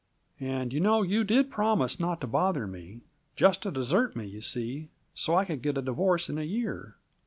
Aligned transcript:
"And 0.39 0.73
you 0.73 0.79
know 0.79 1.03
you 1.03 1.23
did 1.23 1.51
promise 1.51 1.99
not 1.99 2.21
to 2.21 2.25
bother 2.25 2.65
me 2.65 3.01
just 3.35 3.61
to 3.61 3.69
desert 3.71 4.15
me, 4.15 4.25
you 4.25 4.41
see, 4.41 4.89
so 5.13 5.35
I 5.35 5.45
could 5.45 5.61
get 5.61 5.77
a 5.77 5.81
divorce 5.83 6.27
in 6.27 6.39
a 6.39 6.43
year. 6.43 6.95